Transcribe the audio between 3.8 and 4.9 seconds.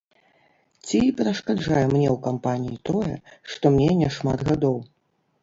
няшмат гадоў?